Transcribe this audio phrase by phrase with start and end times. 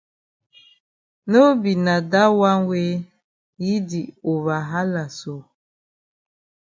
[1.31, 2.91] No be na dat wan wey
[3.63, 5.35] yi di over hala so.